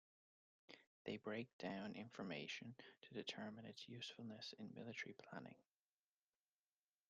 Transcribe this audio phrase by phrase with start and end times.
[1.03, 5.57] They break down information to determine its usefulness in military planning.